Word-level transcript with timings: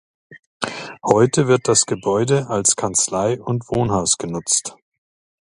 Heute 1.05 1.47
wird 1.47 1.67
das 1.67 1.85
Gebäude 1.85 2.47
als 2.49 2.75
Kanzlei 2.75 3.39
und 3.39 3.69
Wohnhaus 3.69 4.17
genutzt. 4.17 4.75